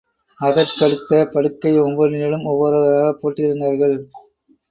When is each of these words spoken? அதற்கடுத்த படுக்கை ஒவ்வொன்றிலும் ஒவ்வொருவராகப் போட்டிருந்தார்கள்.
அதற்கடுத்த 0.39 1.19
படுக்கை 1.25 1.73
ஒவ்வொன்றிலும் 1.79 2.45
ஒவ்வொருவராகப் 2.45 3.19
போட்டிருந்தார்கள். 3.21 3.95